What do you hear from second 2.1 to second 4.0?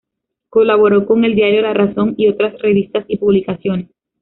y otras revistas y publicaciones.